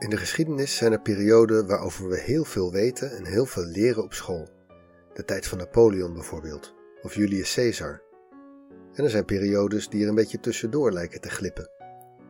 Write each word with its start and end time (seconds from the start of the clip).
In 0.00 0.10
de 0.10 0.16
geschiedenis 0.16 0.76
zijn 0.76 0.92
er 0.92 1.00
perioden 1.00 1.66
waarover 1.66 2.08
we 2.08 2.18
heel 2.20 2.44
veel 2.44 2.72
weten 2.72 3.16
en 3.16 3.26
heel 3.26 3.46
veel 3.46 3.64
leren 3.64 4.02
op 4.02 4.12
school. 4.12 4.48
De 5.14 5.24
tijd 5.24 5.46
van 5.46 5.58
Napoleon 5.58 6.14
bijvoorbeeld, 6.14 6.74
of 7.02 7.14
Julius 7.14 7.54
Caesar. 7.54 8.02
En 8.92 9.04
er 9.04 9.10
zijn 9.10 9.24
periodes 9.24 9.88
die 9.88 10.02
er 10.02 10.08
een 10.08 10.14
beetje 10.14 10.40
tussendoor 10.40 10.92
lijken 10.92 11.20
te 11.20 11.30
glippen. 11.30 11.70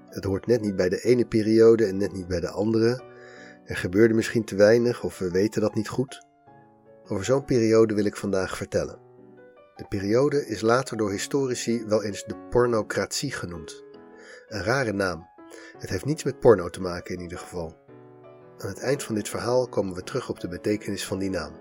Het 0.08 0.24
hoort 0.24 0.46
net 0.46 0.60
niet 0.60 0.76
bij 0.76 0.88
de 0.88 1.00
ene 1.00 1.26
periode 1.26 1.86
en 1.86 1.96
net 1.96 2.12
niet 2.12 2.28
bij 2.28 2.40
de 2.40 2.50
andere. 2.50 3.02
Er 3.64 3.76
gebeurde 3.76 4.14
misschien 4.14 4.44
te 4.44 4.56
weinig 4.56 5.04
of 5.04 5.18
we 5.18 5.30
weten 5.30 5.60
dat 5.60 5.74
niet 5.74 5.88
goed. 5.88 6.26
Over 7.06 7.24
zo'n 7.24 7.44
periode 7.44 7.94
wil 7.94 8.04
ik 8.04 8.16
vandaag 8.16 8.56
vertellen. 8.56 8.98
De 9.76 9.86
periode 9.88 10.46
is 10.46 10.60
later 10.60 10.96
door 10.96 11.10
historici 11.10 11.84
wel 11.86 12.02
eens 12.02 12.24
de 12.24 12.36
pornocratie 12.50 13.32
genoemd. 13.32 13.84
Een 14.48 14.62
rare 14.62 14.92
naam, 14.92 15.29
het 15.78 15.90
heeft 15.90 16.04
niets 16.04 16.24
met 16.24 16.40
porno 16.40 16.68
te 16.68 16.80
maken 16.80 17.14
in 17.14 17.20
ieder 17.20 17.38
geval. 17.38 17.76
Aan 18.58 18.68
het 18.68 18.78
eind 18.78 19.02
van 19.02 19.14
dit 19.14 19.28
verhaal 19.28 19.68
komen 19.68 19.94
we 19.94 20.02
terug 20.02 20.28
op 20.28 20.40
de 20.40 20.48
betekenis 20.48 21.06
van 21.06 21.18
die 21.18 21.30
naam. 21.30 21.52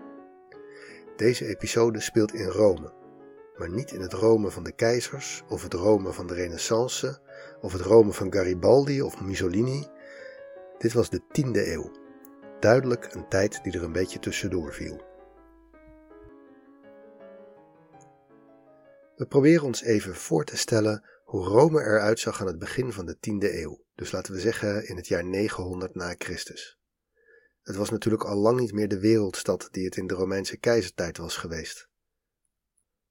Deze 1.15 1.45
episode 1.45 1.99
speelt 1.99 2.33
in 2.33 2.47
Rome, 2.47 2.93
maar 3.57 3.69
niet 3.69 3.91
in 3.91 4.01
het 4.01 4.13
Rome 4.13 4.51
van 4.51 4.63
de 4.63 4.71
keizers 4.71 5.43
of 5.49 5.63
het 5.63 5.73
Rome 5.73 6.13
van 6.13 6.27
de 6.27 6.33
Renaissance 6.33 7.19
of 7.61 7.71
het 7.73 7.81
Rome 7.81 8.11
van 8.11 8.33
Garibaldi 8.33 9.01
of 9.01 9.21
Mussolini. 9.21 9.87
Dit 10.77 10.93
was 10.93 11.09
de 11.09 11.21
10e 11.21 11.51
eeuw. 11.51 11.91
Duidelijk 12.59 13.13
een 13.13 13.27
tijd 13.27 13.63
die 13.63 13.73
er 13.73 13.83
een 13.83 13.91
beetje 13.91 14.19
tussendoor 14.19 14.73
viel. 14.73 15.07
We 19.15 19.25
proberen 19.25 19.65
ons 19.65 19.83
even 19.83 20.15
voor 20.15 20.43
te 20.43 20.57
stellen 20.57 21.03
hoe 21.23 21.45
Rome 21.45 21.81
eruit 21.81 22.19
zag 22.19 22.41
aan 22.41 22.47
het 22.47 22.59
begin 22.59 22.91
van 22.91 23.05
de 23.05 23.15
10e 23.15 23.53
eeuw, 23.53 23.79
dus 23.99 24.11
laten 24.11 24.33
we 24.33 24.39
zeggen 24.39 24.87
in 24.87 24.95
het 24.95 25.07
jaar 25.07 25.25
900 25.25 25.95
na 25.95 26.15
Christus. 26.17 26.79
Het 27.61 27.75
was 27.75 27.89
natuurlijk 27.89 28.23
al 28.23 28.35
lang 28.37 28.59
niet 28.59 28.73
meer 28.73 28.87
de 28.87 28.99
wereldstad 28.99 29.67
die 29.71 29.85
het 29.85 29.95
in 29.95 30.07
de 30.07 30.13
Romeinse 30.13 30.57
keizertijd 30.57 31.17
was 31.17 31.37
geweest. 31.37 31.89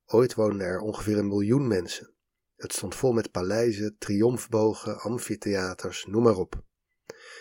Ooit 0.07 0.35
woonden 0.35 0.67
er 0.67 0.81
ongeveer 0.81 1.19
een 1.19 1.29
miljoen 1.29 1.67
mensen. 1.67 2.15
Het 2.57 2.73
stond 2.73 2.95
vol 2.95 3.13
met 3.13 3.31
paleizen, 3.31 3.97
triomfbogen, 3.99 5.01
amfitheaters, 5.01 6.07
noem 6.07 6.23
maar 6.23 6.37
op. 6.37 6.63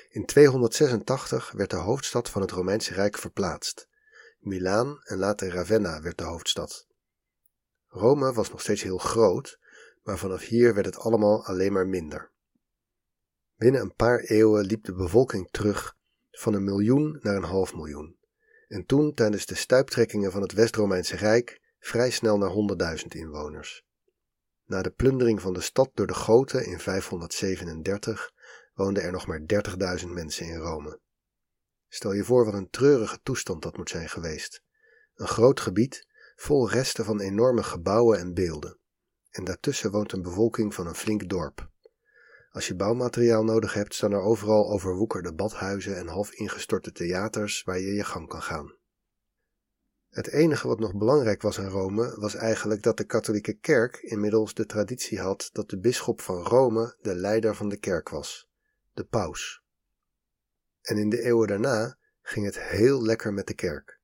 In 0.10 0.26
286 0.26 1.52
werd 1.52 1.70
de 1.70 1.76
hoofdstad 1.76 2.30
van 2.30 2.42
het 2.42 2.52
Romeinse 2.52 2.94
Rijk 2.94 3.18
verplaatst. 3.18 3.88
Milaan 4.40 5.00
en 5.04 5.18
later 5.18 5.50
Ravenna 5.50 6.02
werd 6.02 6.18
de 6.18 6.24
hoofdstad. 6.24 6.88
Rome 7.88 8.34
was 8.34 8.50
nog 8.50 8.62
steeds 8.62 8.82
heel 8.82 8.98
groot, 8.98 9.60
maar 10.04 10.18
vanaf 10.18 10.42
hier 10.42 10.74
werd 10.74 10.86
het 10.86 10.98
allemaal 10.98 11.46
alleen 11.46 11.74
maar 11.74 11.88
minder. 11.88 12.36
Binnen 13.58 13.82
een 13.82 13.96
paar 13.96 14.20
eeuwen 14.20 14.66
liep 14.66 14.84
de 14.84 14.94
bevolking 14.94 15.48
terug 15.52 15.96
van 16.32 16.54
een 16.54 16.64
miljoen 16.64 17.20
naar 17.22 17.36
een 17.36 17.44
half 17.44 17.74
miljoen. 17.74 18.18
En 18.68 18.86
toen, 18.86 19.14
tijdens 19.14 19.46
de 19.46 19.56
stuiptrekkingen 19.56 20.32
van 20.32 20.42
het 20.42 20.52
West-Romeinse 20.52 21.16
Rijk, 21.16 21.62
vrij 21.80 22.10
snel 22.10 22.38
naar 22.38 22.98
100.000 23.00 23.08
inwoners. 23.08 23.86
Na 24.66 24.82
de 24.82 24.90
plundering 24.90 25.42
van 25.42 25.54
de 25.54 25.62
stad 25.62 25.90
door 25.94 26.08
de 26.08 26.14
Goten 26.14 26.66
in 26.66 26.80
537 26.80 28.34
woonden 28.74 29.04
er 29.04 29.12
nog 29.12 29.28
maar 29.28 29.42
30.000 30.00 30.08
mensen 30.08 30.46
in 30.46 30.58
Rome. 30.58 31.00
Stel 31.88 32.14
je 32.14 32.24
voor 32.24 32.46
wat 32.46 32.54
een 32.54 32.70
treurige 32.70 33.20
toestand 33.24 33.62
dat 33.62 33.78
moet 33.78 33.90
zijn 33.90 34.10
geweest. 34.10 34.64
Een 35.16 35.28
groot 35.28 35.60
gebied 35.60 36.08
vol 36.36 36.70
resten 36.70 37.06
van 37.06 37.20
enorme 37.20 37.64
gebouwen 37.64 38.20
en 38.20 38.34
beelden 38.34 38.80
en 39.38 39.44
daartussen 39.44 39.92
woont 39.92 40.12
een 40.12 40.22
bevolking 40.22 40.74
van 40.74 40.88
een 40.88 40.96
flink 40.96 41.30
dorp. 41.30 41.70
Als 42.58 42.68
je 42.68 42.76
bouwmateriaal 42.76 43.44
nodig 43.44 43.74
hebt, 43.74 43.94
staan 43.94 44.12
er 44.12 44.22
overal 44.22 44.70
overwoekerde 44.72 45.34
badhuizen 45.34 45.98
en 45.98 46.08
half 46.08 46.32
ingestorte 46.32 46.92
theaters 46.92 47.64
waar 47.64 47.80
je 47.80 47.94
je 47.94 48.04
gang 48.04 48.28
kan 48.28 48.42
gaan. 48.42 48.76
Het 50.10 50.28
enige 50.28 50.68
wat 50.68 50.80
nog 50.80 50.96
belangrijk 50.96 51.42
was 51.42 51.58
in 51.58 51.68
Rome 51.68 52.20
was 52.20 52.36
eigenlijk 52.36 52.84
dat 52.84 52.98
de 52.98 53.04
katholieke 53.04 53.54
kerk 53.54 53.98
inmiddels 53.98 54.54
de 54.54 54.66
traditie 54.66 55.20
had 55.20 55.50
dat 55.52 55.70
de 55.70 55.80
bisschop 55.80 56.22
van 56.22 56.44
Rome 56.44 56.98
de 57.02 57.16
leider 57.16 57.56
van 57.56 57.70
de 57.70 57.78
kerk 57.78 58.10
was, 58.10 58.50
de 58.94 59.04
paus. 59.04 59.64
En 60.82 60.98
in 60.98 61.10
de 61.10 61.22
eeuwen 61.22 61.48
daarna 61.48 61.98
ging 62.22 62.46
het 62.46 62.60
heel 62.60 63.02
lekker 63.02 63.34
met 63.34 63.48
de 63.48 63.56
kerk. 63.56 64.00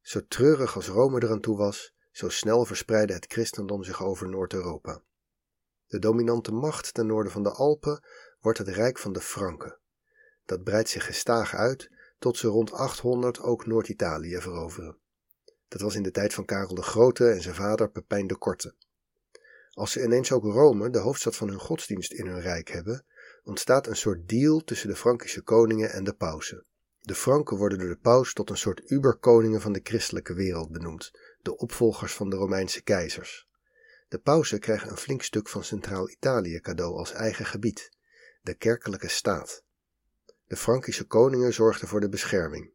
Zo 0.00 0.20
treurig 0.28 0.74
als 0.74 0.88
Rome 0.88 1.22
eraan 1.22 1.40
toe 1.40 1.56
was, 1.56 1.94
zo 2.10 2.28
snel 2.28 2.64
verspreidde 2.64 3.14
het 3.14 3.32
christendom 3.32 3.82
zich 3.82 4.04
over 4.04 4.28
Noord-Europa. 4.28 5.02
De 5.92 5.98
dominante 5.98 6.52
macht 6.52 6.94
ten 6.94 7.06
noorden 7.06 7.32
van 7.32 7.42
de 7.42 7.50
Alpen 7.50 8.04
wordt 8.40 8.58
het 8.58 8.68
Rijk 8.68 8.98
van 8.98 9.12
de 9.12 9.20
Franken. 9.20 9.78
Dat 10.44 10.62
breidt 10.62 10.88
zich 10.88 11.06
gestaag 11.06 11.54
uit 11.54 11.90
tot 12.18 12.36
ze 12.36 12.48
rond 12.48 12.72
800 12.72 13.40
ook 13.40 13.66
Noord-Italië 13.66 14.40
veroveren. 14.40 14.96
Dat 15.68 15.80
was 15.80 15.94
in 15.94 16.02
de 16.02 16.10
tijd 16.10 16.34
van 16.34 16.44
Karel 16.44 16.74
de 16.74 16.82
Grote 16.82 17.28
en 17.28 17.42
zijn 17.42 17.54
vader 17.54 17.90
Pepijn 17.90 18.26
de 18.26 18.36
Korte. 18.36 18.74
Als 19.70 19.92
ze 19.92 20.02
ineens 20.02 20.32
ook 20.32 20.44
Rome, 20.44 20.90
de 20.90 20.98
hoofdstad 20.98 21.36
van 21.36 21.48
hun 21.48 21.60
godsdienst, 21.60 22.12
in 22.12 22.26
hun 22.26 22.40
rijk 22.40 22.68
hebben, 22.68 23.04
ontstaat 23.44 23.86
een 23.86 23.96
soort 23.96 24.28
deal 24.28 24.64
tussen 24.64 24.88
de 24.88 24.96
Frankische 24.96 25.42
koningen 25.42 25.92
en 25.92 26.04
de 26.04 26.14
pausen. 26.14 26.64
De 27.00 27.14
Franken 27.14 27.56
worden 27.56 27.78
door 27.78 27.88
de 27.88 27.98
paus 28.02 28.32
tot 28.32 28.50
een 28.50 28.56
soort 28.56 28.90
uberkoningen 28.90 29.60
van 29.60 29.72
de 29.72 29.80
christelijke 29.82 30.34
wereld 30.34 30.70
benoemd, 30.70 31.10
de 31.42 31.56
opvolgers 31.56 32.14
van 32.14 32.30
de 32.30 32.36
Romeinse 32.36 32.82
keizers. 32.82 33.50
De 34.12 34.18
pausen 34.18 34.60
krijgen 34.60 34.90
een 34.90 34.96
flink 34.96 35.22
stuk 35.22 35.48
van 35.48 35.64
Centraal-Italië 35.64 36.60
cadeau 36.60 36.96
als 36.96 37.12
eigen 37.12 37.46
gebied, 37.46 37.90
de 38.42 38.54
kerkelijke 38.54 39.08
staat. 39.08 39.64
De 40.46 40.56
Frankische 40.56 41.04
koningen 41.04 41.52
zorgden 41.52 41.88
voor 41.88 42.00
de 42.00 42.08
bescherming. 42.08 42.70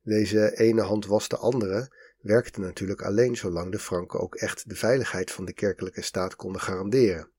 Deze 0.00 0.56
ene 0.56 0.80
hand 0.80 1.06
was 1.06 1.28
de 1.28 1.36
andere 1.36 1.92
werkte 2.20 2.60
natuurlijk 2.60 3.02
alleen 3.02 3.36
zolang 3.36 3.72
de 3.72 3.78
Franken 3.78 4.20
ook 4.20 4.34
echt 4.34 4.68
de 4.68 4.74
veiligheid 4.74 5.30
van 5.30 5.44
de 5.44 5.52
kerkelijke 5.52 6.02
staat 6.02 6.36
konden 6.36 6.60
garanderen. 6.60 7.30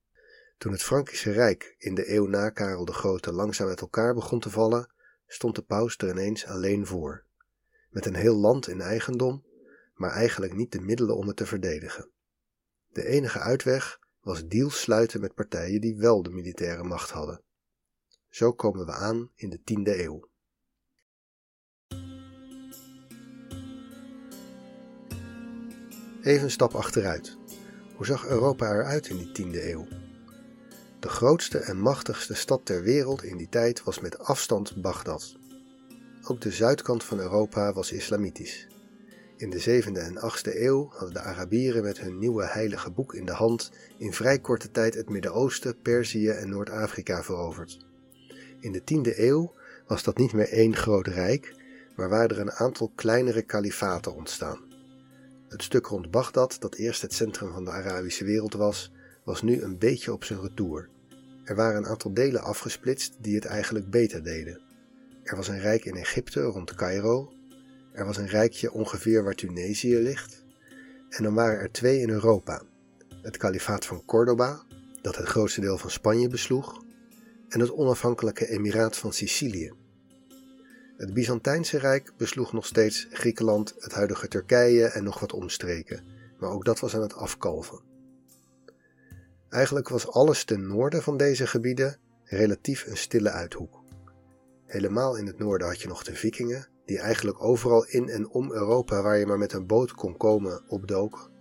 Toen 0.57 0.71
het 0.71 0.83
Frankische 0.83 1.31
Rijk 1.31 1.75
in 1.77 1.95
de 1.95 2.11
eeuw 2.13 2.25
na 2.25 2.49
Karel 2.49 2.85
de 2.85 2.93
Grote 2.93 3.31
langzaam 3.31 3.67
uit 3.67 3.81
elkaar 3.81 4.13
begon 4.13 4.39
te 4.39 4.49
vallen, 4.49 4.93
stond 5.27 5.55
de 5.55 5.61
paus 5.63 5.97
er 5.97 6.09
ineens 6.09 6.45
alleen 6.45 6.85
voor. 6.85 7.25
Met 7.89 8.05
een 8.05 8.15
heel 8.15 8.35
land 8.35 8.67
in 8.67 8.81
eigendom 8.81 9.45
maar 9.93 10.11
eigenlijk 10.11 10.53
niet 10.53 10.71
de 10.71 10.81
middelen 10.81 11.15
om 11.15 11.27
het 11.27 11.35
te 11.35 11.45
verdedigen. 11.45 12.11
De 12.93 13.05
enige 13.05 13.39
uitweg 13.39 13.99
was 14.21 14.47
deals 14.47 14.81
sluiten 14.81 15.21
met 15.21 15.33
partijen 15.33 15.81
die 15.81 15.95
wel 15.95 16.23
de 16.23 16.29
militaire 16.29 16.83
macht 16.83 17.09
hadden. 17.09 17.41
Zo 18.29 18.53
komen 18.53 18.85
we 18.85 18.91
aan 18.91 19.31
in 19.35 19.49
de 19.49 19.59
10e 19.59 19.99
eeuw. 19.99 20.31
Even 26.23 26.43
een 26.43 26.51
stap 26.51 26.75
achteruit. 26.75 27.37
Hoe 27.95 28.05
zag 28.05 28.27
Europa 28.27 28.71
eruit 28.71 29.07
in 29.07 29.17
die 29.17 29.45
10e 29.45 29.63
eeuw? 29.63 29.87
De 30.99 31.09
grootste 31.09 31.57
en 31.57 31.79
machtigste 31.79 32.33
stad 32.33 32.65
ter 32.65 32.81
wereld 32.81 33.23
in 33.23 33.37
die 33.37 33.49
tijd 33.49 33.83
was 33.83 33.99
met 33.99 34.19
afstand 34.19 34.81
Bagdad. 34.81 35.35
Ook 36.23 36.41
de 36.41 36.51
zuidkant 36.51 37.03
van 37.03 37.19
Europa 37.19 37.73
was 37.73 37.91
islamitisch. 37.91 38.67
In 39.43 39.49
de 39.49 39.83
7e 39.83 39.97
en 39.97 40.15
8e 40.15 40.61
eeuw 40.61 40.89
hadden 40.89 41.13
de 41.13 41.19
Arabieren 41.19 41.83
met 41.83 41.99
hun 41.99 42.19
nieuwe 42.19 42.45
heilige 42.45 42.91
boek 42.91 43.13
in 43.13 43.25
de 43.25 43.31
hand 43.31 43.71
in 43.97 44.13
vrij 44.13 44.39
korte 44.39 44.71
tijd 44.71 44.93
het 44.93 45.09
Midden-Oosten, 45.09 45.81
Perzië 45.81 46.29
en 46.29 46.49
Noord-Afrika 46.49 47.23
veroverd. 47.23 47.85
In 48.59 48.71
de 48.71 48.81
10e 48.81 49.17
eeuw 49.17 49.53
was 49.87 50.03
dat 50.03 50.17
niet 50.17 50.33
meer 50.33 50.49
één 50.49 50.75
groot 50.75 51.07
rijk, 51.07 51.55
maar 51.95 52.09
waren 52.09 52.29
er 52.29 52.39
een 52.39 52.51
aantal 52.51 52.91
kleinere 52.95 53.41
kalifaten 53.41 54.15
ontstaan. 54.15 54.59
Het 55.47 55.63
stuk 55.63 55.85
rond 55.85 56.11
Bagdad, 56.11 56.57
dat 56.59 56.75
eerst 56.75 57.01
het 57.01 57.13
centrum 57.13 57.51
van 57.51 57.65
de 57.65 57.71
Arabische 57.71 58.25
wereld 58.25 58.53
was, 58.53 58.91
was 59.23 59.41
nu 59.41 59.61
een 59.61 59.77
beetje 59.77 60.13
op 60.13 60.23
zijn 60.23 60.41
retour. 60.41 60.89
Er 61.43 61.55
waren 61.55 61.77
een 61.77 61.87
aantal 61.87 62.13
delen 62.13 62.41
afgesplitst 62.41 63.15
die 63.19 63.35
het 63.35 63.45
eigenlijk 63.45 63.89
beter 63.89 64.23
deden. 64.23 64.61
Er 65.23 65.35
was 65.35 65.47
een 65.47 65.59
rijk 65.59 65.85
in 65.85 65.95
Egypte 65.95 66.41
rond 66.41 66.75
Cairo, 66.75 67.33
er 67.93 68.05
was 68.05 68.17
een 68.17 68.27
rijkje 68.27 68.71
ongeveer 68.71 69.23
waar 69.23 69.35
Tunesië 69.35 69.97
ligt. 69.97 70.43
En 71.09 71.23
dan 71.23 71.33
waren 71.33 71.59
er 71.59 71.71
twee 71.71 71.99
in 71.99 72.09
Europa. 72.09 72.61
Het 73.21 73.37
kalifaat 73.37 73.85
van 73.85 74.05
Cordoba, 74.05 74.63
dat 75.01 75.15
het 75.15 75.27
grootste 75.27 75.61
deel 75.61 75.77
van 75.77 75.89
Spanje 75.89 76.27
besloeg, 76.27 76.83
en 77.49 77.59
het 77.59 77.71
onafhankelijke 77.71 78.47
emiraat 78.47 78.97
van 78.97 79.13
Sicilië. 79.13 79.73
Het 80.97 81.13
Byzantijnse 81.13 81.77
Rijk 81.77 82.13
besloeg 82.17 82.53
nog 82.53 82.65
steeds 82.65 83.07
Griekenland, 83.11 83.75
het 83.77 83.93
huidige 83.93 84.27
Turkije 84.27 84.85
en 84.85 85.03
nog 85.03 85.19
wat 85.19 85.33
omstreken, 85.33 86.03
maar 86.39 86.49
ook 86.49 86.65
dat 86.65 86.79
was 86.79 86.95
aan 86.95 87.01
het 87.01 87.13
afkalven. 87.13 87.81
Eigenlijk 89.49 89.89
was 89.89 90.07
alles 90.07 90.43
ten 90.43 90.67
noorden 90.67 91.03
van 91.03 91.17
deze 91.17 91.47
gebieden 91.47 91.97
relatief 92.23 92.85
een 92.87 92.97
stille 92.97 93.29
uithoek. 93.29 93.83
Helemaal 94.65 95.17
in 95.17 95.25
het 95.25 95.37
noorden 95.37 95.67
had 95.67 95.81
je 95.81 95.87
nog 95.87 96.03
de 96.03 96.15
Vikingen, 96.15 96.67
die 96.85 96.99
eigenlijk 96.99 97.43
overal 97.43 97.85
in 97.85 98.09
en 98.09 98.29
om 98.29 98.51
Europa 98.51 99.01
waar 99.01 99.17
je 99.17 99.25
maar 99.25 99.37
met 99.37 99.53
een 99.53 99.67
boot 99.67 99.91
kon 99.91 100.17
komen 100.17 100.61
opdoken. 100.67 101.31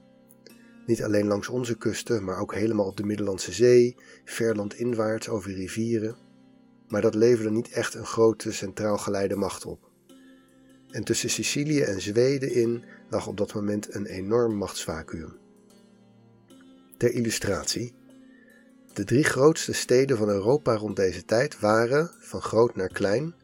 Niet 0.86 1.02
alleen 1.02 1.26
langs 1.26 1.48
onze 1.48 1.76
kusten, 1.76 2.24
maar 2.24 2.38
ook 2.38 2.54
helemaal 2.54 2.86
op 2.86 2.96
de 2.96 3.04
Middellandse 3.04 3.52
Zee, 3.52 3.96
ver 4.24 4.56
landinwaarts 4.56 5.28
over 5.28 5.52
rivieren. 5.52 6.16
maar 6.88 7.00
dat 7.00 7.14
leverde 7.14 7.50
niet 7.50 7.68
echt 7.68 7.94
een 7.94 8.06
grote 8.06 8.52
centraal 8.52 8.98
geleide 8.98 9.36
macht 9.36 9.66
op. 9.66 9.90
En 10.90 11.04
tussen 11.04 11.30
Sicilië 11.30 11.80
en 11.80 12.00
Zweden 12.00 12.52
in 12.52 12.84
lag 13.10 13.26
op 13.26 13.36
dat 13.36 13.54
moment 13.54 13.94
een 13.94 14.06
enorm 14.06 14.56
machtsvacuum. 14.56 15.32
Ter 16.96 17.12
illustratie. 17.12 17.94
De 18.92 19.04
drie 19.04 19.24
grootste 19.24 19.72
steden 19.72 20.16
van 20.16 20.28
Europa 20.28 20.76
rond 20.76 20.96
deze 20.96 21.24
tijd 21.24 21.60
waren, 21.60 22.10
van 22.20 22.42
groot 22.42 22.76
naar 22.76 22.88
klein, 22.88 23.34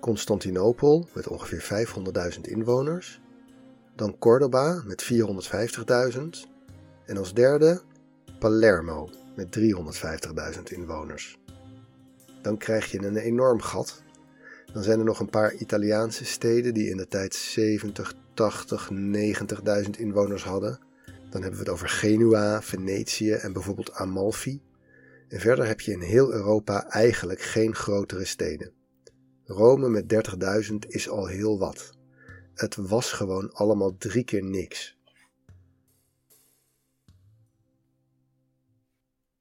Constantinopel 0.00 1.08
met 1.12 1.28
ongeveer 1.28 1.86
500.000 2.34 2.40
inwoners, 2.40 3.20
dan 3.96 4.18
Cordoba 4.18 4.82
met 4.86 5.12
450.000 6.14 6.20
en 7.06 7.16
als 7.16 7.34
derde 7.34 7.82
Palermo 8.38 9.10
met 9.36 9.58
350.000 9.58 10.62
inwoners. 10.62 11.38
Dan 12.42 12.58
krijg 12.58 12.90
je 12.90 13.02
een 13.02 13.16
enorm 13.16 13.60
gat. 13.60 14.02
Dan 14.72 14.82
zijn 14.82 14.98
er 14.98 15.04
nog 15.04 15.20
een 15.20 15.30
paar 15.30 15.54
Italiaanse 15.54 16.24
steden 16.24 16.74
die 16.74 16.90
in 16.90 16.96
de 16.96 17.08
tijd 17.08 17.34
70, 17.34 18.14
80, 18.34 18.90
90.000 19.84 19.90
inwoners 19.90 20.44
hadden. 20.44 20.78
Dan 21.30 21.42
hebben 21.42 21.60
we 21.60 21.64
het 21.64 21.74
over 21.74 21.88
Genua, 21.88 22.62
Venetië 22.62 23.32
en 23.32 23.52
bijvoorbeeld 23.52 23.92
Amalfi. 23.92 24.62
En 25.28 25.40
verder 25.40 25.66
heb 25.66 25.80
je 25.80 25.92
in 25.92 26.00
heel 26.00 26.32
Europa 26.32 26.86
eigenlijk 26.88 27.40
geen 27.40 27.74
grotere 27.74 28.24
steden. 28.24 28.72
Rome 29.50 29.88
met 29.88 30.28
30.000 30.70 30.76
is 30.88 31.08
al 31.08 31.26
heel 31.26 31.58
wat. 31.58 31.90
Het 32.54 32.76
was 32.76 33.12
gewoon 33.12 33.52
allemaal 33.52 33.96
drie 33.96 34.24
keer 34.24 34.44
niks. 34.44 34.98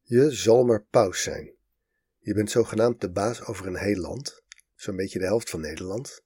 Je 0.02 0.32
zal 0.32 0.66
maar 0.66 0.84
paus 0.84 1.24
zijn. 1.24 1.54
Je 2.20 2.34
bent 2.34 2.52
zogenaamd 2.52 3.02
de 3.02 3.12
baas 3.12 3.46
over 3.46 3.68
een 3.68 3.78
heel 3.78 3.96
land, 3.96 4.44
zo'n 4.76 4.96
beetje 4.96 5.20
de 5.20 5.26
helft 5.26 5.50
van 5.50 5.62
Nederland, 5.62 6.24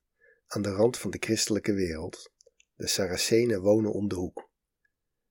aan 0.47 0.61
de 0.61 0.71
rand 0.71 0.97
van 0.97 1.11
de 1.11 1.17
christelijke 1.19 1.73
wereld. 1.73 2.31
De 2.75 2.87
Saracenen 2.87 3.61
wonen 3.61 3.91
om 3.91 4.07
de 4.07 4.15
hoek. 4.15 4.49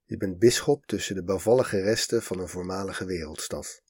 Je 0.04 0.16
bent 0.16 0.38
bisschop 0.38 0.86
tussen 0.86 1.14
de 1.14 1.24
bouwvallige 1.24 1.80
resten 1.80 2.22
van 2.22 2.38
een 2.38 2.48
voormalige 2.48 3.04
wereldstad. 3.04 3.82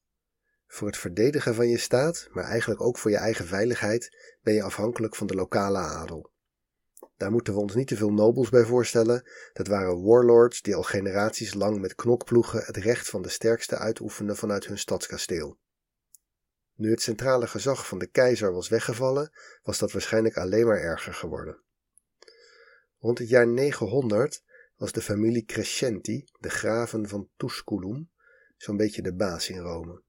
Voor 0.73 0.87
het 0.87 0.97
verdedigen 0.97 1.55
van 1.55 1.69
je 1.69 1.79
staat, 1.79 2.29
maar 2.31 2.45
eigenlijk 2.45 2.81
ook 2.81 2.99
voor 2.99 3.11
je 3.11 3.17
eigen 3.17 3.47
veiligheid, 3.47 4.17
ben 4.43 4.55
je 4.55 4.63
afhankelijk 4.63 5.17
van 5.17 5.27
de 5.27 5.35
lokale 5.35 5.79
adel. 5.79 6.31
Daar 7.17 7.31
moeten 7.31 7.55
we 7.55 7.61
ons 7.61 7.75
niet 7.75 7.89
te 7.89 7.97
veel 7.97 8.13
nobels 8.13 8.49
bij 8.49 8.65
voorstellen. 8.65 9.31
Dat 9.53 9.67
waren 9.67 10.03
warlords 10.03 10.63
die 10.63 10.75
al 10.75 10.83
generaties 10.83 11.55
lang 11.55 11.81
met 11.81 11.95
knokploegen 11.95 12.63
het 12.65 12.77
recht 12.77 13.09
van 13.09 13.23
de 13.23 13.29
sterkste 13.29 13.77
uitoefenden 13.77 14.37
vanuit 14.37 14.67
hun 14.67 14.79
stadskasteel. 14.79 15.59
Nu 16.75 16.91
het 16.91 17.03
centrale 17.03 17.47
gezag 17.47 17.87
van 17.87 17.99
de 17.99 18.07
keizer 18.07 18.53
was 18.53 18.69
weggevallen, 18.69 19.33
was 19.63 19.79
dat 19.79 19.93
waarschijnlijk 19.93 20.37
alleen 20.37 20.67
maar 20.67 20.81
erger 20.81 21.15
geworden. 21.15 21.63
Rond 22.99 23.19
het 23.19 23.29
jaar 23.29 23.49
900 23.49 24.43
was 24.77 24.93
de 24.93 25.03
familie 25.03 25.45
Crescenti, 25.45 26.25
de 26.39 26.51
graven 26.51 27.09
van 27.09 27.29
Tusculum, 27.37 28.11
zo'n 28.57 28.77
beetje 28.77 29.03
de 29.03 29.15
baas 29.15 29.49
in 29.49 29.59
Rome. 29.59 30.03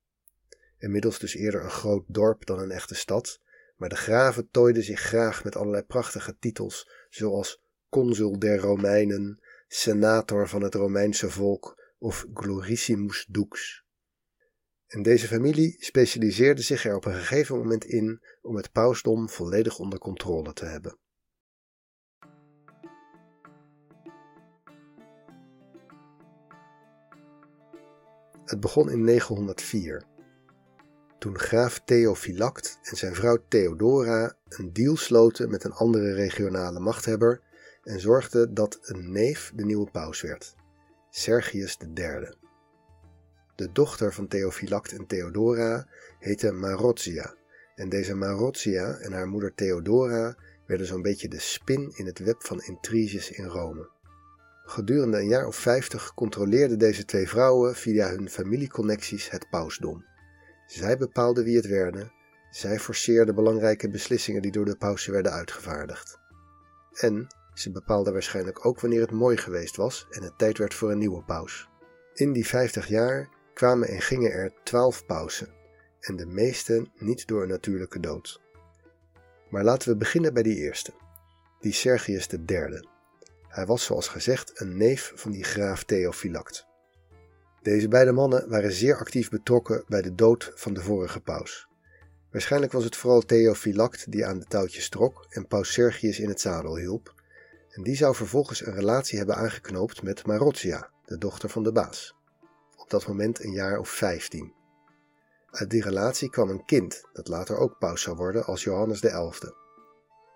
Inmiddels 0.84 1.20
dus 1.20 1.36
eerder 1.36 1.64
een 1.64 1.70
groot 1.70 2.04
dorp 2.08 2.46
dan 2.46 2.60
een 2.60 2.72
echte 2.72 2.96
stad, 2.96 3.40
maar 3.76 3.90
de 3.90 3.96
graven 3.96 4.50
tooiden 4.50 4.84
zich 4.84 5.00
graag 5.00 5.44
met 5.44 5.56
allerlei 5.56 5.84
prachtige 5.84 6.38
titels, 6.40 6.90
zoals 7.10 7.62
consul 7.90 8.40
der 8.40 8.58
Romeinen, 8.58 9.40
senator 9.68 10.50
van 10.50 10.62
het 10.62 10.76
Romeinse 10.76 11.30
volk 11.30 11.94
of 11.98 12.26
glorissimus 12.34 13.26
dux. 13.30 13.84
En 14.88 15.02
deze 15.02 15.28
familie 15.28 15.76
specialiseerde 15.80 16.62
zich 16.62 16.86
er 16.86 16.96
op 16.96 17.06
een 17.06 17.14
gegeven 17.14 17.58
moment 17.58 17.86
in 17.86 18.22
om 18.42 18.56
het 18.56 18.72
pausdom 18.72 19.30
volledig 19.30 19.80
onder 19.80 20.00
controle 20.00 20.54
te 20.54 20.66
hebben. 20.66 20.98
Het 28.46 28.60
begon 28.60 28.90
in 28.90 29.04
904 29.04 30.12
toen 31.24 31.40
graaf 31.40 31.82
Theophylact 31.86 32.80
en 32.82 32.98
zijn 32.98 33.16
vrouw 33.16 33.38
Theodora 33.48 34.36
een 34.50 34.74
deal 34.74 34.98
sloten 34.98 35.50
met 35.50 35.64
een 35.64 35.72
andere 35.72 36.14
regionale 36.14 36.80
machthebber 36.80 37.42
en 37.84 38.00
zorgden 38.00 38.54
dat 38.54 38.80
een 38.82 39.12
neef 39.12 39.52
de 39.56 39.66
nieuwe 39.66 39.92
paus 39.92 40.22
werd, 40.22 40.56
Sergius 41.10 41.78
III. 41.96 42.36
De 43.56 43.72
dochter 43.72 44.14
van 44.14 44.28
Theophylact 44.28 44.92
en 44.92 45.06
Theodora 45.06 45.88
heette 46.20 46.52
Marozia 46.52 47.36
en 47.76 47.90
deze 47.90 48.16
Marozia 48.16 48.98
en 48.98 49.12
haar 49.12 49.28
moeder 49.28 49.54
Theodora 49.54 50.36
werden 50.66 50.88
zo'n 50.88 51.02
beetje 51.02 51.28
de 51.28 51.40
spin 51.40 51.92
in 51.96 52.06
het 52.06 52.20
web 52.20 52.44
van 52.44 52.62
intriges 52.62 53.32
in 53.32 53.46
Rome. 53.46 53.90
Gedurende 54.66 55.18
een 55.18 55.28
jaar 55.28 55.48
of 55.48 55.56
vijftig 55.56 56.14
controleerden 56.14 56.80
deze 56.80 57.06
twee 57.06 57.30
vrouwen 57.30 57.76
via 57.76 58.10
hun 58.10 58.30
familieconnecties 58.30 59.30
het 59.30 59.50
pausdom. 59.50 60.12
Zij 60.66 60.98
bepaalden 60.98 61.44
wie 61.44 61.56
het 61.56 61.68
werden, 61.68 62.12
zij 62.52 62.80
forceerden 62.80 63.36
belangrijke 63.36 63.90
beslissingen 63.90 64.42
die 64.42 64.52
door 64.52 64.66
de 64.66 64.78
pausen 64.78 65.14
werden 65.14 65.32
uitgevaardigd. 65.32 66.20
En 66.94 67.28
ze 67.54 67.72
bepaalden 67.72 68.14
waarschijnlijk 68.14 68.66
ook 68.66 68.80
wanneer 68.80 69.02
het 69.02 69.12
mooi 69.12 69.38
geweest 69.38 69.76
was 69.76 70.08
en 70.10 70.24
het 70.24 70.38
tijd 70.38 70.58
werd 70.58 70.74
voor 70.74 70.92
een 70.92 70.98
nieuwe 70.98 71.24
paus. 71.24 71.70
In 72.14 72.34
die 72.34 72.48
vijftig 72.48 72.88
jaar 72.88 73.30
kwamen 73.54 73.88
en 73.88 74.02
gingen 74.02 74.32
er 74.32 74.54
twaalf 74.64 75.06
pausen, 75.06 75.54
en 76.00 76.16
de 76.16 76.26
meeste 76.26 76.88
niet 76.98 77.28
door 77.28 77.42
een 77.42 77.50
natuurlijke 77.50 78.00
dood. 78.00 78.42
Maar 79.50 79.64
laten 79.64 79.90
we 79.90 79.98
beginnen 79.98 80.34
bij 80.34 80.44
die 80.44 80.58
eerste, 80.58 80.94
die 81.60 81.74
Sergius 81.74 82.28
III. 82.28 82.88
Hij 83.48 83.66
was 83.66 83.84
zoals 83.84 84.08
gezegd 84.08 84.60
een 84.60 84.78
neef 84.78 85.12
van 85.16 85.32
die 85.32 85.44
graaf 85.44 85.84
Theophylact. 85.84 86.68
Deze 87.64 87.88
beide 87.88 88.12
mannen 88.12 88.50
waren 88.50 88.72
zeer 88.72 88.98
actief 88.98 89.30
betrokken 89.30 89.84
bij 89.88 90.02
de 90.02 90.16
dood 90.16 90.52
van 90.56 90.74
de 90.74 90.82
vorige 90.82 91.20
paus. 91.20 91.68
Waarschijnlijk 92.32 92.72
was 92.72 92.84
het 92.84 92.96
vooral 92.96 93.22
Theophylact 93.22 94.12
die 94.12 94.26
aan 94.26 94.40
de 94.40 94.46
touwtjes 94.46 94.90
trok 94.90 95.26
en 95.30 95.48
paus 95.48 95.74
Sergius 95.74 96.20
in 96.20 96.30
het 96.30 96.42
zadel 96.42 96.78
hielp, 96.78 97.14
en 97.70 97.84
die 97.84 97.96
zou 97.96 98.16
vervolgens 98.16 98.66
een 98.66 98.74
relatie 98.74 99.18
hebben 99.18 99.36
aangeknoopt 99.36 100.04
met 100.04 100.26
Marozia, 100.26 100.90
de 101.06 101.18
dochter 101.18 101.50
van 101.50 101.64
de 101.64 101.72
baas. 101.72 102.16
Op 102.78 102.90
dat 102.90 103.08
moment 103.08 103.44
een 103.44 103.52
jaar 103.52 103.80
of 103.80 103.90
vijftien. 103.90 104.54
Uit 105.50 105.70
die 105.70 105.84
relatie 105.84 106.30
kwam 106.30 106.50
een 106.50 106.66
kind 106.66 107.04
dat 107.14 107.28
later 107.28 107.58
ook 107.58 107.78
paus 107.80 108.02
zou 108.02 108.16
worden 108.16 108.46
als 108.46 108.64
Johannes 108.64 109.00
XI. 109.00 109.52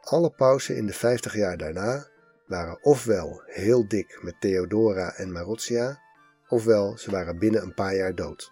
Alle 0.01 0.31
pausen 0.31 0.75
in 0.75 0.85
de 0.85 0.93
vijftig 0.93 1.35
jaar 1.35 1.57
daarna 1.57 2.07
waren 2.45 2.83
ofwel 2.83 3.41
heel 3.45 3.87
dik 3.87 4.19
met 4.21 4.41
Theodora 4.41 5.13
en 5.15 5.31
Marozia, 5.31 6.05
ofwel 6.47 6.97
ze 6.97 7.11
waren 7.11 7.39
binnen 7.39 7.61
een 7.61 7.73
paar 7.73 7.95
jaar 7.95 8.15
dood. 8.15 8.51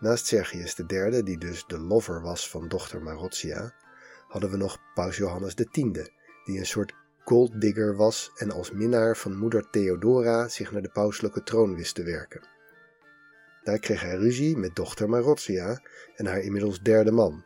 Naast 0.00 0.26
Sergius 0.26 0.78
III, 0.86 1.22
die 1.22 1.38
dus 1.38 1.64
de 1.66 1.78
lover 1.78 2.22
was 2.22 2.50
van 2.50 2.68
dochter 2.68 3.02
Marozia, 3.02 3.74
hadden 4.28 4.50
we 4.50 4.56
nog 4.56 4.78
paus 4.94 5.16
Johannes 5.16 5.54
X, 5.54 5.70
die 6.44 6.58
een 6.58 6.66
soort 6.66 6.94
golddigger 7.24 7.96
was 7.96 8.32
en 8.36 8.50
als 8.50 8.70
minnaar 8.70 9.16
van 9.16 9.36
moeder 9.36 9.70
Theodora 9.70 10.48
zich 10.48 10.72
naar 10.72 10.82
de 10.82 10.90
pauselijke 10.92 11.42
troon 11.42 11.74
wist 11.74 11.94
te 11.94 12.02
werken. 12.02 12.48
Daar 13.62 13.78
kreeg 13.78 14.00
hij 14.00 14.16
ruzie 14.16 14.56
met 14.56 14.76
dochter 14.76 15.08
Marozia 15.08 15.82
en 16.16 16.26
haar 16.26 16.40
inmiddels 16.40 16.80
derde 16.80 17.10
man. 17.10 17.44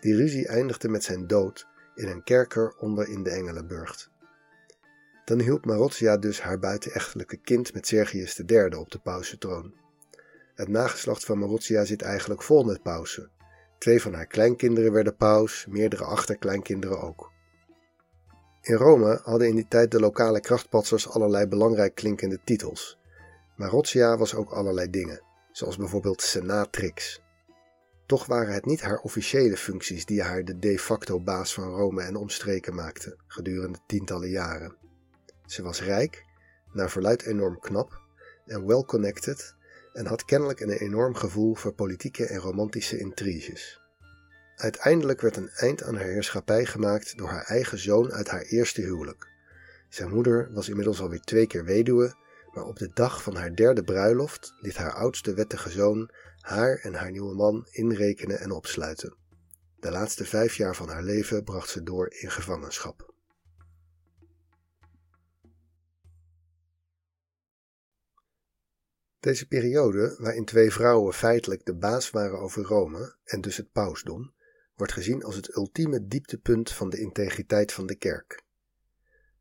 Die 0.00 0.16
ruzie 0.16 0.48
eindigde 0.48 0.88
met 0.88 1.04
zijn 1.04 1.26
dood 1.26 1.66
in 1.94 2.08
een 2.08 2.22
kerker 2.22 2.74
onder 2.78 3.08
in 3.08 3.22
de 3.22 3.30
Engelenburgt. 3.30 4.10
Dan 5.24 5.40
hielp 5.40 5.64
Marozia 5.64 6.16
dus 6.16 6.40
haar 6.40 6.58
buitenechtelijke 6.58 7.36
kind 7.36 7.74
met 7.74 7.86
Sergius 7.86 8.38
III 8.46 8.74
op 8.74 8.90
de 8.90 8.98
pausentroon. 8.98 9.74
Het 10.54 10.68
nageslacht 10.68 11.24
van 11.24 11.38
Marozia 11.38 11.84
zit 11.84 12.02
eigenlijk 12.02 12.42
vol 12.42 12.64
met 12.64 12.82
pausen. 12.82 13.30
Twee 13.78 14.02
van 14.02 14.14
haar 14.14 14.26
kleinkinderen 14.26 14.92
werden 14.92 15.16
paus, 15.16 15.66
meerdere 15.68 16.04
achterkleinkinderen 16.04 17.00
ook. 17.00 17.32
In 18.60 18.74
Rome 18.74 19.20
hadden 19.22 19.48
in 19.48 19.54
die 19.54 19.68
tijd 19.68 19.90
de 19.90 20.00
lokale 20.00 20.40
krachtpatsers 20.40 21.08
allerlei 21.08 21.46
belangrijk 21.46 21.94
klinkende 21.94 22.40
titels. 22.44 22.98
Marozia 23.56 24.16
was 24.16 24.34
ook 24.34 24.50
allerlei 24.50 24.90
dingen, 24.90 25.22
zoals 25.52 25.76
bijvoorbeeld 25.76 26.22
senatrix. 26.22 27.22
Toch 28.06 28.26
waren 28.26 28.54
het 28.54 28.64
niet 28.64 28.80
haar 28.80 28.98
officiële 28.98 29.56
functies 29.56 30.06
die 30.06 30.22
haar 30.22 30.44
de 30.44 30.58
de 30.58 30.78
facto 30.78 31.20
baas 31.20 31.54
van 31.54 31.68
Rome 31.68 32.02
en 32.02 32.16
omstreken 32.16 32.74
maakten 32.74 33.16
gedurende 33.26 33.78
tientallen 33.86 34.30
jaren. 34.30 34.83
Ze 35.46 35.62
was 35.62 35.82
rijk, 35.82 36.24
naar 36.72 36.90
verluid 36.90 37.22
enorm 37.22 37.60
knap 37.60 38.00
en 38.46 38.66
well 38.66 38.82
connected 38.82 39.54
en 39.92 40.06
had 40.06 40.24
kennelijk 40.24 40.60
een 40.60 40.70
enorm 40.70 41.14
gevoel 41.14 41.54
voor 41.54 41.72
politieke 41.72 42.26
en 42.26 42.38
romantische 42.38 42.98
intriges. 42.98 43.80
Uiteindelijk 44.56 45.20
werd 45.20 45.36
een 45.36 45.50
eind 45.50 45.82
aan 45.82 45.96
haar 45.96 46.04
heerschappij 46.04 46.66
gemaakt 46.66 47.18
door 47.18 47.28
haar 47.28 47.44
eigen 47.44 47.78
zoon 47.78 48.12
uit 48.12 48.28
haar 48.28 48.42
eerste 48.42 48.80
huwelijk. 48.80 49.28
Zijn 49.88 50.10
moeder 50.10 50.52
was 50.52 50.68
inmiddels 50.68 51.00
alweer 51.00 51.20
twee 51.20 51.46
keer 51.46 51.64
weduwe, 51.64 52.14
maar 52.52 52.64
op 52.64 52.78
de 52.78 52.90
dag 52.94 53.22
van 53.22 53.36
haar 53.36 53.54
derde 53.54 53.82
bruiloft 53.82 54.54
liet 54.60 54.76
haar 54.76 54.92
oudste 54.92 55.34
wettige 55.34 55.70
zoon 55.70 56.10
haar 56.40 56.76
en 56.76 56.94
haar 56.94 57.10
nieuwe 57.10 57.34
man 57.34 57.66
inrekenen 57.70 58.40
en 58.40 58.50
opsluiten. 58.50 59.16
De 59.80 59.90
laatste 59.90 60.24
vijf 60.24 60.56
jaar 60.56 60.76
van 60.76 60.88
haar 60.88 61.02
leven 61.02 61.44
bracht 61.44 61.68
ze 61.68 61.82
door 61.82 62.14
in 62.14 62.30
gevangenschap. 62.30 63.13
Deze 69.24 69.46
periode, 69.46 70.16
waarin 70.18 70.44
twee 70.44 70.70
vrouwen 70.72 71.14
feitelijk 71.14 71.64
de 71.64 71.74
baas 71.74 72.10
waren 72.10 72.38
over 72.38 72.62
Rome 72.62 73.16
en 73.24 73.40
dus 73.40 73.56
het 73.56 73.72
pausdom, 73.72 74.34
wordt 74.74 74.92
gezien 74.92 75.22
als 75.22 75.36
het 75.36 75.56
ultieme 75.56 76.06
dieptepunt 76.06 76.70
van 76.70 76.90
de 76.90 76.98
integriteit 76.98 77.72
van 77.72 77.86
de 77.86 77.94
kerk. 77.94 78.42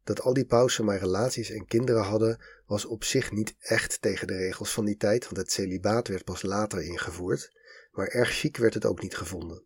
Dat 0.03 0.21
al 0.21 0.33
die 0.33 0.45
pausen 0.45 0.85
maar 0.85 0.97
relaties 0.97 1.49
en 1.49 1.65
kinderen 1.65 2.03
hadden, 2.03 2.41
was 2.65 2.85
op 2.85 3.03
zich 3.03 3.31
niet 3.31 3.55
echt 3.59 4.01
tegen 4.01 4.27
de 4.27 4.35
regels 4.35 4.73
van 4.73 4.85
die 4.85 4.97
tijd, 4.97 5.23
want 5.23 5.37
het 5.37 5.51
celibaat 5.51 6.07
werd 6.07 6.23
pas 6.23 6.41
later 6.41 6.83
ingevoerd, 6.83 7.51
maar 7.91 8.07
erg 8.07 8.29
chic 8.29 8.57
werd 8.57 8.73
het 8.73 8.85
ook 8.85 9.01
niet 9.01 9.15
gevonden. 9.15 9.63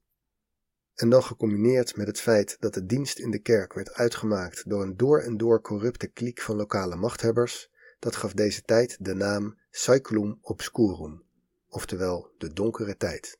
En 0.94 1.10
dan 1.10 1.24
gecombineerd 1.24 1.96
met 1.96 2.08
het 2.08 2.20
feit 2.20 2.58
dat 2.60 2.74
de 2.74 2.86
dienst 2.86 3.20
in 3.20 3.32
de 3.32 3.40
kerk 3.40 3.74
werd 3.74 3.94
uitgemaakt 3.94 4.70
door 4.70 4.82
een 4.82 4.98
door 4.98 5.22
en 5.22 5.38
door 5.38 5.62
corrupte 5.62 6.08
kliek 6.08 6.42
van 6.42 6.56
lokale 6.56 6.96
machthebbers, 6.96 7.72
dat 8.00 8.16
gaf 8.16 8.34
deze 8.34 8.62
tijd 8.62 8.98
de 9.00 9.14
naam 9.14 9.58
Saeculum 9.70 10.38
Obscurum, 10.42 11.24
oftewel 11.68 12.32
de 12.38 12.54
donkere 12.54 12.98
tijd. 12.98 13.40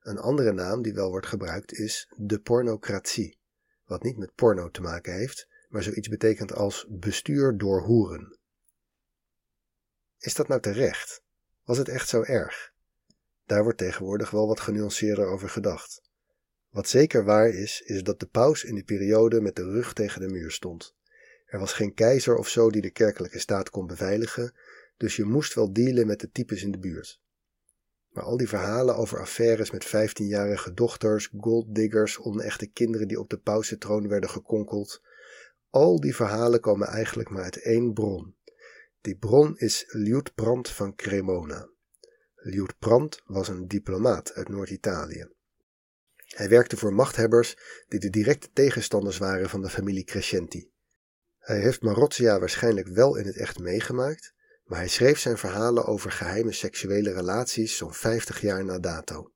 Een 0.00 0.18
andere 0.18 0.52
naam 0.52 0.82
die 0.82 0.94
wel 0.94 1.10
wordt 1.10 1.26
gebruikt 1.26 1.72
is 1.72 2.12
de 2.16 2.40
pornocratie, 2.40 3.38
wat 3.84 4.02
niet 4.02 4.16
met 4.16 4.34
porno 4.34 4.70
te 4.70 4.80
maken 4.80 5.14
heeft, 5.14 5.48
maar 5.68 5.82
zoiets 5.82 6.08
betekent 6.08 6.52
als 6.52 6.86
bestuur 6.88 7.58
door 7.58 7.82
hoeren. 7.82 8.38
Is 10.18 10.34
dat 10.34 10.48
nou 10.48 10.60
terecht? 10.60 11.22
Was 11.64 11.78
het 11.78 11.88
echt 11.88 12.08
zo 12.08 12.22
erg? 12.22 12.72
Daar 13.46 13.62
wordt 13.62 13.78
tegenwoordig 13.78 14.30
wel 14.30 14.46
wat 14.46 14.60
genuanceerder 14.60 15.26
over 15.26 15.48
gedacht. 15.48 16.02
Wat 16.70 16.88
zeker 16.88 17.24
waar 17.24 17.48
is, 17.48 17.80
is 17.80 18.02
dat 18.02 18.20
de 18.20 18.26
paus 18.26 18.64
in 18.64 18.74
die 18.74 18.84
periode 18.84 19.40
met 19.40 19.56
de 19.56 19.64
rug 19.64 19.92
tegen 19.92 20.20
de 20.20 20.28
muur 20.28 20.50
stond. 20.50 20.94
Er 21.46 21.58
was 21.58 21.72
geen 21.72 21.94
keizer 21.94 22.36
of 22.36 22.48
zo 22.48 22.70
die 22.70 22.82
de 22.82 22.90
kerkelijke 22.90 23.38
staat 23.38 23.70
kon 23.70 23.86
beveiligen, 23.86 24.54
dus 24.96 25.16
je 25.16 25.24
moest 25.24 25.54
wel 25.54 25.72
dealen 25.72 26.06
met 26.06 26.20
de 26.20 26.30
types 26.30 26.62
in 26.62 26.70
de 26.70 26.78
buurt. 26.78 27.20
Maar 28.08 28.24
al 28.24 28.36
die 28.36 28.48
verhalen 28.48 28.96
over 28.96 29.20
affaires 29.20 29.70
met 29.70 29.86
15-jarige 29.86 30.74
dochters, 30.74 31.30
golddiggers, 31.40 32.18
onechte 32.18 32.66
kinderen 32.66 33.08
die 33.08 33.20
op 33.20 33.30
de 33.30 33.38
pausetroon 33.38 34.08
werden 34.08 34.30
gekonkeld, 34.30 35.02
al 35.70 36.00
die 36.00 36.14
verhalen 36.14 36.60
komen 36.60 36.88
eigenlijk 36.88 37.30
maar 37.30 37.42
uit 37.42 37.62
één 37.62 37.92
bron. 37.92 38.36
Die 39.00 39.16
bron 39.16 39.58
is 39.58 39.84
Liutprand 39.88 40.68
van 40.68 40.94
Cremona. 40.94 41.68
Liutprand 42.34 43.22
was 43.24 43.48
een 43.48 43.68
diplomaat 43.68 44.32
uit 44.34 44.48
Noord-Italië. 44.48 45.28
Hij 46.26 46.48
werkte 46.48 46.76
voor 46.76 46.92
machthebbers 46.92 47.56
die 47.88 48.00
de 48.00 48.10
directe 48.10 48.48
tegenstanders 48.52 49.18
waren 49.18 49.48
van 49.48 49.62
de 49.62 49.68
familie 49.68 50.04
Crescenti. 50.04 50.70
Hij 51.46 51.60
heeft 51.60 51.82
Marozia 51.82 52.38
waarschijnlijk 52.38 52.88
wel 52.88 53.16
in 53.16 53.26
het 53.26 53.36
echt 53.36 53.58
meegemaakt, 53.58 54.32
maar 54.64 54.78
hij 54.78 54.88
schreef 54.88 55.18
zijn 55.18 55.38
verhalen 55.38 55.84
over 55.84 56.10
geheime 56.10 56.52
seksuele 56.52 57.12
relaties 57.12 57.76
zo'n 57.76 57.94
50 57.94 58.40
jaar 58.40 58.64
na 58.64 58.78
dato. 58.78 59.30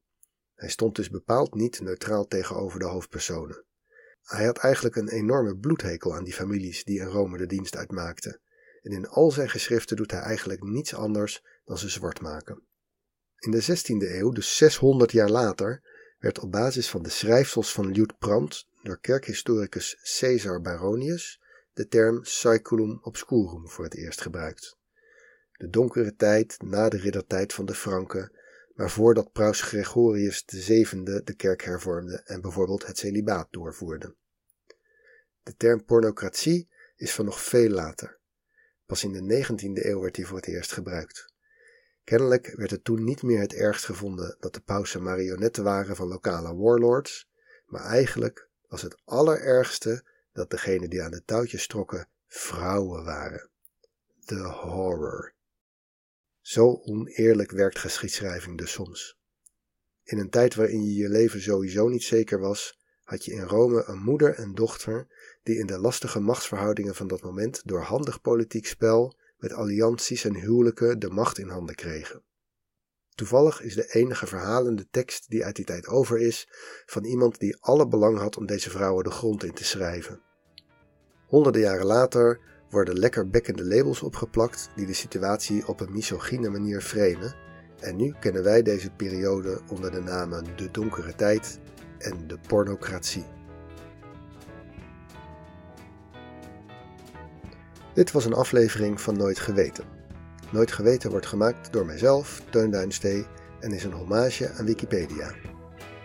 Hij 0.55 0.69
stond 0.69 0.97
dus 0.97 1.11
bepaald 1.11 1.55
niet 1.55 1.81
neutraal 1.81 2.27
tegenover 2.27 2.79
de 2.79 2.87
hoofdpersonen. 2.87 3.65
Hij 4.23 4.45
had 4.45 4.59
eigenlijk 4.59 4.97
een 4.97 5.09
enorme 5.09 5.57
bloedhekel 5.57 6.15
aan 6.15 6.25
die 6.25 6.33
families 6.33 6.85
die 6.85 7.01
in 7.01 7.07
Rome 7.07 7.39
de 7.39 7.47
dienst 7.47 7.77
uitmaakten, 7.77 8.41
en 8.83 8.93
in 8.93 9.09
al 9.09 9.31
zijn 9.31 9.51
geschriften 9.51 9.97
doet 9.97 10.11
hij 10.11 10.21
eigenlijk 10.21 10.63
niets 10.63 10.95
anders 10.95 11.45
dan 11.65 11.79
ze 11.79 11.89
zwart 11.89 12.21
maken. 12.21 12.63
In 13.39 13.51
de 13.51 13.63
16e 13.63 14.11
eeuw, 14.11 14.31
dus 14.31 14.57
600 14.57 15.13
jaar 15.13 15.31
later, 15.31 15.83
werd 16.19 16.39
op 16.39 16.53
basis 16.53 16.89
van 16.89 17.03
de 17.03 17.11
schrijfsels 17.11 17.73
van 17.73 17.91
Liutprand 17.91 18.67
door 18.83 19.01
kerkhistoricus 19.01 20.19
Caesar 20.19 20.61
Baronius 20.61 21.40
de 21.81 21.89
term 21.89 22.25
Saeculum 22.25 22.99
Obscurum 23.03 23.69
voor 23.69 23.85
het 23.85 23.95
eerst 23.95 24.21
gebruikt. 24.21 24.77
De 25.53 25.71
donkere 25.71 26.15
tijd 26.17 26.63
na 26.63 26.89
de 26.89 26.97
riddertijd 26.97 27.53
van 27.53 27.67
de 27.67 27.75
Franken, 27.75 28.33
maar 28.75 28.91
voordat 28.91 29.33
Paus 29.33 29.61
Gregorius 29.61 30.43
VII 30.47 31.05
de 31.25 31.35
kerk 31.37 31.65
hervormde 31.65 32.23
en 32.25 32.41
bijvoorbeeld 32.41 32.87
het 32.87 32.99
celibaat 32.99 33.49
doorvoerde. 33.51 34.15
De 35.43 35.57
term 35.57 35.85
pornocratie 35.85 36.69
is 36.97 37.15
van 37.15 37.25
nog 37.25 37.43
veel 37.43 37.71
later. 37.71 38.19
Pas 38.87 39.05
in 39.05 39.13
de 39.13 39.45
19e 39.45 39.85
eeuw 39.87 40.01
werd 40.01 40.15
die 40.15 40.27
voor 40.27 40.37
het 40.37 40.47
eerst 40.47 40.73
gebruikt. 40.73 41.33
Kennelijk 42.05 42.53
werd 42.57 42.71
het 42.71 42.85
toen 42.85 43.05
niet 43.05 43.23
meer 43.23 43.41
het 43.41 43.55
ergst 43.55 43.85
gevonden 43.85 44.37
dat 44.41 44.55
de 44.55 44.61
pausen 44.61 45.03
marionetten 45.03 45.65
waren 45.65 45.97
van 45.97 46.09
lokale 46.09 46.55
warlords, 46.55 47.29
maar 47.67 47.85
eigenlijk 47.85 48.49
was 48.69 48.83
het 48.83 49.01
allerergste 49.05 50.09
dat 50.33 50.51
degenen 50.51 50.91
die 50.91 51.03
aan 51.03 51.11
de 51.11 51.25
touwtjes 51.25 51.67
trokken 51.67 52.09
vrouwen 52.27 53.05
waren. 53.05 53.49
The 54.25 54.43
horror. 54.43 55.35
Zo 56.41 56.81
oneerlijk 56.83 57.51
werkt 57.51 57.79
geschiedschrijving 57.79 58.59
dus 58.59 58.73
soms. 58.73 59.19
In 60.05 60.19
een 60.19 60.31
tijd 60.31 60.55
waarin 60.55 60.85
je 60.85 60.95
je 60.95 61.09
leven 61.09 61.41
sowieso 61.41 61.89
niet 61.89 62.03
zeker 62.03 62.39
was, 62.39 62.79
had 63.03 63.25
je 63.25 63.33
in 63.33 63.43
Rome 63.43 63.85
een 63.87 64.03
moeder 64.03 64.35
en 64.35 64.55
dochter 64.55 65.07
die 65.43 65.59
in 65.59 65.67
de 65.67 65.79
lastige 65.79 66.21
machtsverhoudingen 66.21 66.95
van 66.95 67.09
dat 67.09 67.23
moment 67.23 67.63
door 67.65 67.83
handig 67.83 68.21
politiek 68.21 68.67
spel 68.67 69.19
met 69.39 69.53
allianties 69.53 70.25
en 70.25 70.35
huwelijken 70.35 70.99
de 70.99 71.11
macht 71.11 71.39
in 71.39 71.49
handen 71.49 71.75
kregen. 71.75 72.23
Toevallig 73.21 73.63
is 73.63 73.75
de 73.75 73.87
enige 73.93 74.27
verhalende 74.27 74.87
tekst 74.91 75.31
die 75.31 75.45
uit 75.45 75.57
die 75.57 75.65
tijd 75.65 75.87
over 75.87 76.19
is 76.19 76.49
van 76.87 77.05
iemand 77.05 77.39
die 77.39 77.57
alle 77.61 77.89
belang 77.89 78.19
had 78.19 78.37
om 78.37 78.47
deze 78.47 78.71
vrouwen 78.71 79.05
de 79.05 79.11
grond 79.11 79.45
in 79.45 79.53
te 79.53 79.65
schrijven. 79.65 80.21
Honderden 81.27 81.61
jaren 81.61 81.87
later 81.87 82.41
worden 82.71 82.99
lekker 82.99 83.31
bekkende 83.31 83.65
labels 83.65 84.03
opgeplakt 84.03 84.71
die 84.77 84.87
de 84.87 84.93
situatie 84.93 85.67
op 85.67 85.81
een 85.81 85.93
misogyne 85.93 86.49
manier 86.49 86.81
framen 86.81 87.35
en 87.81 87.97
nu 87.97 88.15
kennen 88.21 88.43
wij 88.43 88.63
deze 88.63 88.91
periode 88.91 89.61
onder 89.69 89.91
de 89.91 90.01
namen 90.01 90.45
de 90.57 90.71
donkere 90.71 91.15
tijd 91.15 91.59
en 91.99 92.27
de 92.27 92.39
pornocratie. 92.47 93.27
Dit 97.95 98.13
was 98.13 98.25
een 98.25 98.35
aflevering 98.35 99.01
van 99.01 99.17
Nooit 99.17 99.39
Geweten. 99.39 100.00
Nooit 100.51 100.73
Geweten 100.73 101.11
wordt 101.11 101.27
gemaakt 101.27 101.73
door 101.73 101.87
mijzelf, 101.87 102.43
Teun 102.51 102.71
Duinstee, 102.71 103.27
en 103.61 103.73
is 103.73 103.85
een 103.85 103.93
hommage 103.93 104.51
aan 104.59 104.65
Wikipedia. 104.65 105.33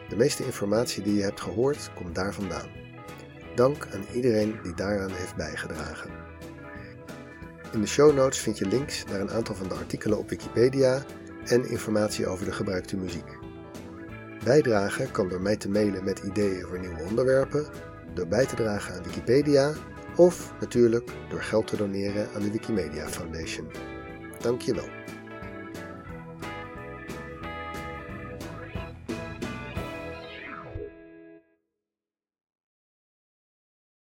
De 0.09 0.15
meeste 0.15 0.45
informatie 0.45 1.03
die 1.03 1.15
je 1.15 1.23
hebt 1.23 1.41
gehoord 1.41 1.91
komt 1.95 2.15
daar 2.15 2.33
vandaan. 2.33 2.69
Dank 3.55 3.87
aan 3.93 4.05
iedereen 4.13 4.59
die 4.63 4.73
daaraan 4.73 5.11
heeft 5.11 5.35
bijgedragen. 5.35 6.09
In 7.71 7.81
de 7.81 7.87
show 7.87 8.15
notes 8.15 8.39
vind 8.39 8.57
je 8.57 8.67
links 8.67 9.03
naar 9.05 9.19
een 9.19 9.31
aantal 9.31 9.55
van 9.55 9.67
de 9.67 9.73
artikelen 9.73 10.17
op 10.17 10.29
Wikipedia 10.29 11.03
en 11.45 11.69
informatie 11.69 12.27
over 12.27 12.45
de 12.45 12.51
gebruikte 12.51 12.97
muziek. 12.97 13.37
Bijdragen 14.43 15.11
kan 15.11 15.29
door 15.29 15.41
mij 15.41 15.55
te 15.55 15.69
mailen 15.69 16.03
met 16.03 16.19
ideeën 16.19 16.65
voor 16.65 16.79
nieuwe 16.79 17.03
onderwerpen, 17.09 17.65
door 18.13 18.27
bij 18.27 18.45
te 18.45 18.55
dragen 18.55 18.95
aan 18.95 19.03
Wikipedia 19.03 19.73
of 20.15 20.53
natuurlijk 20.59 21.11
door 21.29 21.41
geld 21.41 21.67
te 21.67 21.77
doneren 21.77 22.27
aan 22.35 22.41
de 22.41 22.51
Wikimedia 22.51 23.07
Foundation. 23.07 23.94
Tanque 24.45 24.71
não. 24.71 24.85